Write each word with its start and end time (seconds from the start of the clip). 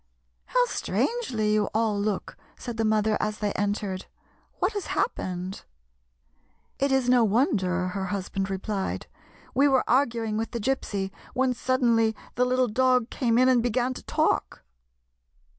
"How 0.55 0.65
strangely 0.65 1.53
you 1.53 1.69
all 1.75 1.95
look!" 1.95 2.35
said 2.57 2.77
the 2.77 2.83
mother 2.83 3.19
as 3.19 3.37
they 3.37 3.51
entered." 3.51 4.07
What 4.59 4.73
has 4.73 4.87
hap 4.87 5.13
pened?" 5.13 5.63
"It 6.79 6.91
is 6.91 7.07
no 7.07 7.23
wonder," 7.23 7.89
her 7.89 8.05
husband 8.05 8.49
replied." 8.49 9.05
We 9.53 9.67
were 9.67 9.87
arguing 9.87 10.37
with 10.37 10.53
the 10.53 10.59
Gypsy 10.59 11.11
when 11.35 11.53
sud 11.53 11.81
denly 11.83 12.15
the 12.33 12.45
little 12.45 12.67
dog 12.67 13.11
came 13.11 13.37
in 13.37 13.47
and 13.47 13.61
began 13.61 13.93
to 13.93 14.01
talk 14.05 14.63